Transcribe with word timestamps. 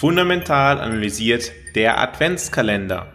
Fundamental 0.00 0.80
analysiert 0.80 1.52
der 1.74 2.00
Adventskalender. 2.00 3.12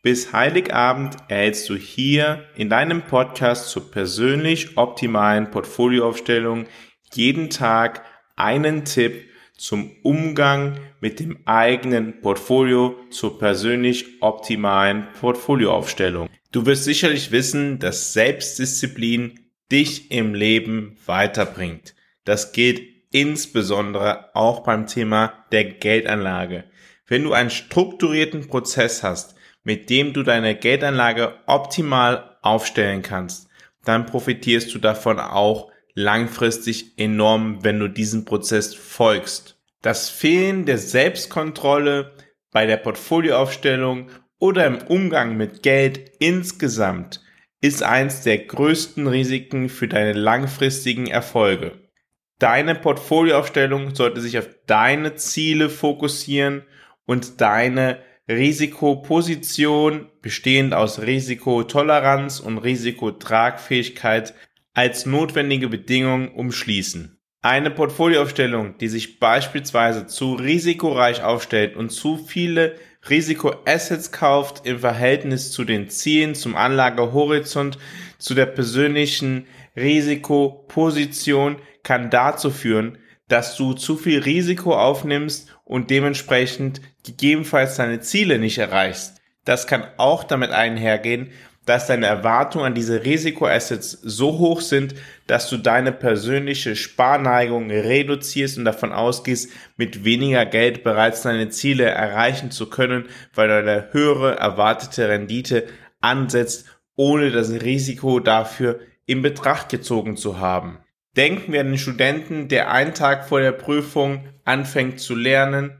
Bis 0.00 0.32
Heiligabend 0.32 1.16
erhältst 1.26 1.68
du 1.68 1.74
hier 1.74 2.44
in 2.54 2.68
deinem 2.68 3.02
Podcast 3.02 3.70
zur 3.70 3.90
persönlich 3.90 4.78
optimalen 4.78 5.50
Portfolioaufstellung 5.50 6.66
jeden 7.12 7.50
Tag 7.50 8.04
einen 8.36 8.84
Tipp 8.84 9.24
zum 9.58 9.90
Umgang 10.04 10.78
mit 11.00 11.18
dem 11.18 11.38
eigenen 11.46 12.20
Portfolio 12.20 12.94
zur 13.10 13.36
persönlich 13.40 14.22
optimalen 14.22 15.08
Portfolioaufstellung. 15.18 16.28
Du 16.52 16.64
wirst 16.64 16.84
sicherlich 16.84 17.32
wissen, 17.32 17.80
dass 17.80 18.12
Selbstdisziplin 18.12 19.40
dich 19.72 20.12
im 20.12 20.32
Leben 20.32 20.96
weiterbringt. 21.06 21.96
Das 22.24 22.52
gilt 22.52 22.93
insbesondere 23.14 24.34
auch 24.34 24.64
beim 24.64 24.88
Thema 24.88 25.44
der 25.52 25.64
Geldanlage. 25.64 26.64
Wenn 27.06 27.22
du 27.22 27.32
einen 27.32 27.50
strukturierten 27.50 28.48
Prozess 28.48 29.04
hast, 29.04 29.36
mit 29.62 29.88
dem 29.88 30.12
du 30.12 30.24
deine 30.24 30.56
Geldanlage 30.56 31.34
optimal 31.46 32.36
aufstellen 32.42 33.02
kannst, 33.02 33.48
dann 33.84 34.06
profitierst 34.06 34.74
du 34.74 34.80
davon 34.80 35.20
auch 35.20 35.70
langfristig 35.94 36.98
enorm, 36.98 37.62
wenn 37.62 37.78
du 37.78 37.86
diesem 37.86 38.24
Prozess 38.24 38.74
folgst. 38.74 39.60
Das 39.80 40.10
Fehlen 40.10 40.64
der 40.64 40.78
Selbstkontrolle 40.78 42.12
bei 42.50 42.66
der 42.66 42.78
Portfolioaufstellung 42.78 44.10
oder 44.40 44.66
im 44.66 44.78
Umgang 44.88 45.36
mit 45.36 45.62
Geld 45.62 46.10
insgesamt 46.18 47.20
ist 47.60 47.84
eins 47.84 48.22
der 48.22 48.38
größten 48.38 49.06
Risiken 49.06 49.68
für 49.68 49.86
deine 49.86 50.14
langfristigen 50.14 51.06
Erfolge. 51.06 51.83
Deine 52.38 52.74
Portfolioaufstellung 52.74 53.94
sollte 53.94 54.20
sich 54.20 54.38
auf 54.38 54.48
deine 54.66 55.14
Ziele 55.14 55.70
fokussieren 55.70 56.62
und 57.06 57.40
deine 57.40 57.98
Risikoposition 58.28 60.08
bestehend 60.22 60.74
aus 60.74 61.02
Risikotoleranz 61.02 62.40
und 62.40 62.58
Risikotragfähigkeit 62.58 64.34
als 64.72 65.06
notwendige 65.06 65.68
Bedingung 65.68 66.34
umschließen. 66.34 67.18
Eine 67.42 67.70
Portfolioaufstellung, 67.70 68.78
die 68.78 68.88
sich 68.88 69.20
beispielsweise 69.20 70.06
zu 70.06 70.32
risikoreich 70.34 71.22
aufstellt 71.22 71.76
und 71.76 71.90
zu 71.90 72.16
viele 72.16 72.76
Risikoassets 73.08 74.12
kauft 74.12 74.66
im 74.66 74.78
Verhältnis 74.78 75.52
zu 75.52 75.64
den 75.64 75.90
Zielen, 75.90 76.34
zum 76.34 76.56
Anlagehorizont, 76.56 77.78
zu 78.18 78.34
der 78.34 78.46
persönlichen 78.46 79.46
Risikoposition, 79.76 81.56
kann 81.82 82.10
dazu 82.10 82.50
führen, 82.50 82.98
dass 83.28 83.56
du 83.56 83.74
zu 83.74 83.96
viel 83.96 84.20
Risiko 84.20 84.74
aufnimmst 84.74 85.48
und 85.64 85.90
dementsprechend 85.90 86.80
gegebenenfalls 87.04 87.76
deine 87.76 88.00
Ziele 88.00 88.38
nicht 88.38 88.58
erreichst. 88.58 89.20
Das 89.44 89.66
kann 89.66 89.84
auch 89.98 90.24
damit 90.24 90.50
einhergehen, 90.50 91.32
dass 91.66 91.86
deine 91.86 92.06
Erwartungen 92.06 92.66
an 92.66 92.74
diese 92.74 93.04
Risikoassets 93.04 93.92
so 94.02 94.38
hoch 94.38 94.60
sind, 94.60 94.94
dass 95.26 95.48
du 95.48 95.56
deine 95.56 95.92
persönliche 95.92 96.76
Sparneigung 96.76 97.70
reduzierst 97.70 98.58
und 98.58 98.64
davon 98.64 98.92
ausgehst, 98.92 99.50
mit 99.76 100.04
weniger 100.04 100.44
Geld 100.46 100.84
bereits 100.84 101.22
deine 101.22 101.48
Ziele 101.48 101.84
erreichen 101.84 102.50
zu 102.50 102.68
können, 102.68 103.06
weil 103.34 103.48
du 103.48 103.58
eine 103.58 103.88
höhere 103.92 104.36
erwartete 104.36 105.08
Rendite 105.08 105.66
ansetzt, 106.00 106.66
ohne 106.96 107.30
das 107.30 107.50
Risiko 107.50 108.20
dafür 108.20 108.80
in 109.06 109.22
Betracht 109.22 109.68
gezogen 109.68 110.16
zu 110.16 110.38
haben. 110.38 110.78
Denken 111.16 111.52
wir 111.52 111.60
an 111.60 111.68
den 111.68 111.78
Studenten, 111.78 112.48
der 112.48 112.70
einen 112.70 112.94
Tag 112.94 113.28
vor 113.28 113.40
der 113.40 113.52
Prüfung 113.52 114.28
anfängt 114.44 115.00
zu 115.00 115.14
lernen. 115.14 115.78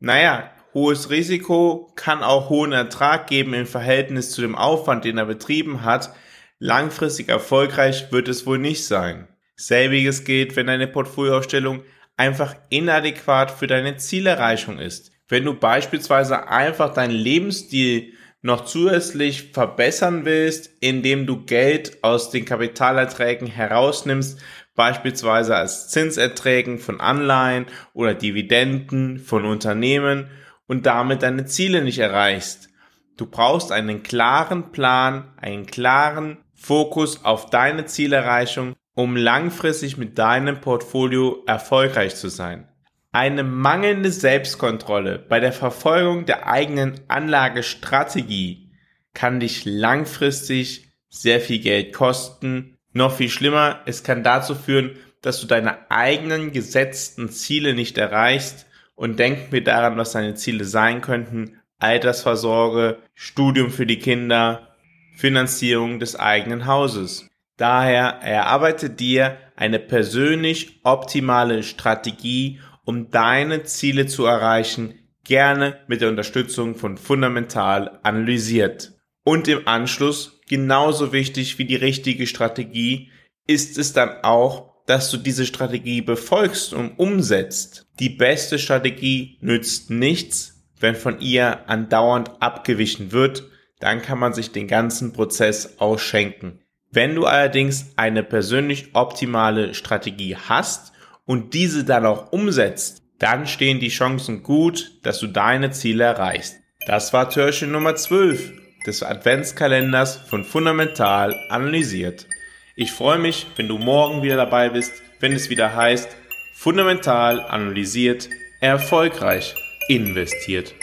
Naja, 0.00 0.50
hohes 0.74 1.10
Risiko 1.10 1.92
kann 1.96 2.22
auch 2.22 2.48
hohen 2.48 2.72
Ertrag 2.72 3.26
geben 3.26 3.54
im 3.54 3.66
Verhältnis 3.66 4.30
zu 4.30 4.40
dem 4.40 4.54
Aufwand, 4.54 5.04
den 5.04 5.18
er 5.18 5.26
betrieben 5.26 5.84
hat. 5.84 6.14
Langfristig 6.58 7.28
erfolgreich 7.28 8.12
wird 8.12 8.28
es 8.28 8.46
wohl 8.46 8.58
nicht 8.58 8.84
sein. 8.86 9.28
Selbiges 9.56 10.24
gilt, 10.24 10.56
wenn 10.56 10.66
deine 10.66 10.88
Portfolioaufstellung 10.88 11.82
einfach 12.16 12.54
inadäquat 12.70 13.50
für 13.50 13.66
deine 13.66 13.96
Zielerreichung 13.96 14.78
ist. 14.78 15.12
Wenn 15.28 15.44
du 15.44 15.54
beispielsweise 15.54 16.48
einfach 16.48 16.92
deinen 16.92 17.14
Lebensstil 17.14 18.12
noch 18.42 18.64
zusätzlich 18.64 19.52
verbessern 19.52 20.24
willst, 20.24 20.70
indem 20.80 21.26
du 21.26 21.44
Geld 21.44 22.02
aus 22.02 22.30
den 22.30 22.44
Kapitalerträgen 22.44 23.46
herausnimmst, 23.46 24.40
beispielsweise 24.74 25.56
als 25.56 25.88
Zinserträgen 25.88 26.78
von 26.78 27.00
Anleihen 27.00 27.66
oder 27.92 28.14
Dividenden 28.14 29.18
von 29.18 29.44
Unternehmen 29.44 30.28
und 30.72 30.86
damit 30.86 31.22
deine 31.22 31.44
Ziele 31.44 31.84
nicht 31.84 31.98
erreichst. 31.98 32.70
Du 33.18 33.26
brauchst 33.26 33.72
einen 33.72 34.02
klaren 34.02 34.72
Plan, 34.72 35.30
einen 35.36 35.66
klaren 35.66 36.38
Fokus 36.54 37.26
auf 37.26 37.50
deine 37.50 37.84
Zielerreichung, 37.84 38.74
um 38.94 39.14
langfristig 39.14 39.98
mit 39.98 40.16
deinem 40.16 40.62
Portfolio 40.62 41.42
erfolgreich 41.46 42.16
zu 42.16 42.30
sein. 42.30 42.68
Eine 43.10 43.44
mangelnde 43.44 44.10
Selbstkontrolle 44.10 45.18
bei 45.18 45.40
der 45.40 45.52
Verfolgung 45.52 46.24
der 46.24 46.46
eigenen 46.46 47.02
Anlagestrategie 47.06 48.72
kann 49.12 49.40
dich 49.40 49.66
langfristig 49.66 50.88
sehr 51.10 51.42
viel 51.42 51.58
Geld 51.58 51.92
kosten 51.92 52.78
noch 52.94 53.14
viel 53.14 53.28
schlimmer, 53.28 53.82
es 53.84 54.04
kann 54.04 54.22
dazu 54.22 54.54
führen, 54.54 54.96
dass 55.20 55.38
du 55.38 55.46
deine 55.46 55.90
eigenen 55.90 56.50
gesetzten 56.50 57.28
Ziele 57.28 57.74
nicht 57.74 57.98
erreichst 57.98 58.66
und 59.02 59.18
denk 59.18 59.50
mir 59.50 59.64
daran, 59.64 59.96
was 59.96 60.12
deine 60.12 60.36
Ziele 60.36 60.64
sein 60.64 61.00
könnten. 61.00 61.58
Altersvorsorge, 61.80 62.98
Studium 63.14 63.70
für 63.72 63.84
die 63.84 63.98
Kinder, 63.98 64.76
Finanzierung 65.16 65.98
des 65.98 66.14
eigenen 66.14 66.66
Hauses. 66.66 67.28
Daher 67.56 68.20
erarbeite 68.22 68.90
dir 68.90 69.38
eine 69.56 69.80
persönlich 69.80 70.78
optimale 70.84 71.64
Strategie, 71.64 72.60
um 72.84 73.10
deine 73.10 73.64
Ziele 73.64 74.06
zu 74.06 74.24
erreichen, 74.24 74.94
gerne 75.24 75.80
mit 75.88 76.00
der 76.00 76.08
Unterstützung 76.08 76.76
von 76.76 76.96
Fundamental 76.96 77.98
analysiert. 78.04 78.92
Und 79.24 79.48
im 79.48 79.66
Anschluss 79.66 80.40
genauso 80.48 81.12
wichtig 81.12 81.58
wie 81.58 81.64
die 81.64 81.74
richtige 81.74 82.28
Strategie 82.28 83.10
ist 83.48 83.78
es 83.78 83.92
dann 83.92 84.22
auch, 84.22 84.71
dass 84.86 85.10
du 85.10 85.16
diese 85.16 85.46
Strategie 85.46 86.00
befolgst 86.00 86.72
und 86.74 86.98
umsetzt. 86.98 87.86
Die 87.98 88.10
beste 88.10 88.58
Strategie 88.58 89.38
nützt 89.40 89.90
nichts, 89.90 90.62
wenn 90.80 90.96
von 90.96 91.20
ihr 91.20 91.68
andauernd 91.68 92.42
abgewichen 92.42 93.12
wird, 93.12 93.44
dann 93.78 94.02
kann 94.02 94.18
man 94.18 94.32
sich 94.32 94.52
den 94.52 94.68
ganzen 94.68 95.12
Prozess 95.12 95.78
ausschenken. 95.78 96.60
Wenn 96.90 97.14
du 97.14 97.24
allerdings 97.24 97.92
eine 97.96 98.22
persönlich 98.22 98.90
optimale 98.94 99.74
Strategie 99.74 100.36
hast 100.36 100.92
und 101.24 101.54
diese 101.54 101.84
dann 101.84 102.04
auch 102.04 102.32
umsetzt, 102.32 103.02
dann 103.18 103.46
stehen 103.46 103.80
die 103.80 103.88
Chancen 103.88 104.42
gut, 104.42 104.98
dass 105.04 105.20
du 105.20 105.28
deine 105.28 105.70
Ziele 105.70 106.04
erreichst. 106.04 106.56
Das 106.86 107.12
war 107.12 107.30
Türchen 107.30 107.70
Nummer 107.70 107.94
12 107.94 108.52
des 108.84 109.02
Adventskalenders 109.02 110.16
von 110.16 110.44
Fundamental 110.44 111.34
analysiert. 111.48 112.26
Ich 112.74 112.92
freue 112.92 113.18
mich, 113.18 113.46
wenn 113.56 113.68
du 113.68 113.76
morgen 113.76 114.22
wieder 114.22 114.36
dabei 114.36 114.70
bist, 114.70 115.02
wenn 115.20 115.32
es 115.32 115.50
wieder 115.50 115.76
heißt, 115.76 116.08
Fundamental 116.54 117.40
analysiert, 117.40 118.30
erfolgreich 118.60 119.54
investiert. 119.88 120.74